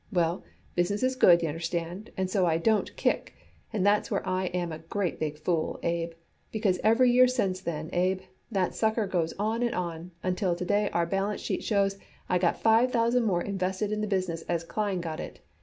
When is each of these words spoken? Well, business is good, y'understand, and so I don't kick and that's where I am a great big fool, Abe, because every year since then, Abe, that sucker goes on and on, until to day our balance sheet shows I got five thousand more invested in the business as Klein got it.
Well, 0.11 0.43
business 0.73 1.03
is 1.03 1.15
good, 1.15 1.43
y'understand, 1.43 2.09
and 2.17 2.27
so 2.27 2.47
I 2.47 2.57
don't 2.57 2.95
kick 2.95 3.35
and 3.71 3.85
that's 3.85 4.09
where 4.09 4.27
I 4.27 4.45
am 4.45 4.71
a 4.71 4.79
great 4.79 5.19
big 5.19 5.37
fool, 5.37 5.79
Abe, 5.83 6.13
because 6.51 6.79
every 6.83 7.11
year 7.11 7.27
since 7.27 7.61
then, 7.61 7.91
Abe, 7.93 8.21
that 8.51 8.73
sucker 8.73 9.05
goes 9.05 9.33
on 9.37 9.61
and 9.61 9.75
on, 9.75 10.09
until 10.23 10.55
to 10.55 10.65
day 10.65 10.89
our 10.89 11.05
balance 11.05 11.41
sheet 11.41 11.63
shows 11.63 11.99
I 12.27 12.39
got 12.39 12.59
five 12.59 12.91
thousand 12.91 13.25
more 13.25 13.43
invested 13.43 13.91
in 13.91 14.01
the 14.01 14.07
business 14.07 14.41
as 14.49 14.63
Klein 14.63 15.01
got 15.01 15.19
it. 15.19 15.41